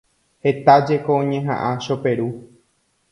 [0.43, 2.29] Heta jeko oñeha'ã Choperu.